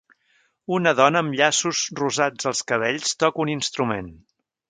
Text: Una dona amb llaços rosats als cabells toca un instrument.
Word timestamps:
Una 0.77 0.93
dona 0.99 1.21
amb 1.25 1.35
llaços 1.41 1.83
rosats 2.01 2.49
als 2.53 2.63
cabells 2.73 3.13
toca 3.25 3.45
un 3.47 3.53
instrument. 3.59 4.11